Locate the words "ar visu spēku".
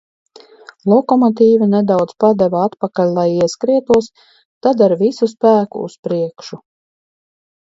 4.87-5.85